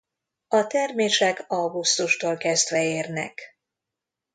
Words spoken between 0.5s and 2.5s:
termések augusztustól